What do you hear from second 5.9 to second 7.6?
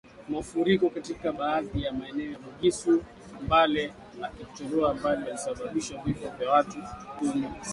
vifo vya watu kumi siku ya Jumapili